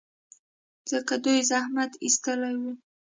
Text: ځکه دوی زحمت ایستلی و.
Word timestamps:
ځکه 0.91 1.13
دوی 1.23 1.39
زحمت 1.51 1.91
ایستلی 2.03 2.53
و. 2.61 2.63